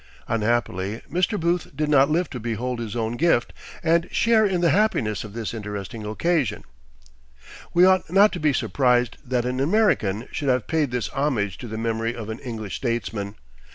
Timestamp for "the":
4.61-4.71, 11.67-11.77